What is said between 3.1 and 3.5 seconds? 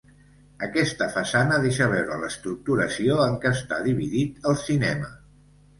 en